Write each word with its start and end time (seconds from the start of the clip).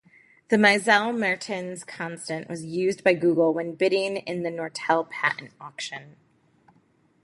The 0.49 0.55
Meissel-Mertens 0.57 1.83
constant 1.83 2.49
was 2.49 2.65
used 2.65 3.03
by 3.03 3.13
Google 3.13 3.53
when 3.53 3.75
bidding 3.75 4.17
in 4.17 4.41
the 4.41 4.49
Nortel 4.49 5.07
patent 5.07 5.51
auction. 5.61 6.15